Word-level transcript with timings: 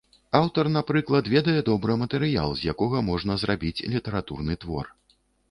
Аўтар, 0.37 0.69
напрыклад, 0.77 1.29
ведае 1.33 1.55
добра 1.67 1.97
матэрыял, 2.05 2.49
з 2.63 2.73
якога 2.73 3.03
можна 3.11 3.39
зрабіць 3.43 3.85
літаратурны 3.95 4.59
твор. 4.67 4.93